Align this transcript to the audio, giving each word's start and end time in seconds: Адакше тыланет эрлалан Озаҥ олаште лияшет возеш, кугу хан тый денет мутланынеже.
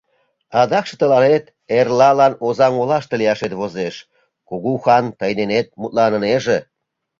Адакше 0.61 0.95
тыланет 1.01 1.45
эрлалан 1.77 2.33
Озаҥ 2.45 2.73
олаште 2.81 3.13
лияшет 3.21 3.53
возеш, 3.59 3.95
кугу 4.47 4.73
хан 4.83 5.05
тый 5.19 5.31
денет 5.39 5.67
мутланынеже. 5.79 6.57